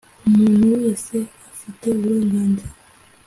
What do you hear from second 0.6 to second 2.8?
wese afite uburenganzira.